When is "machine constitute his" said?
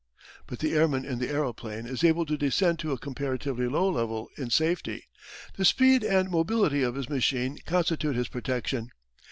7.07-8.27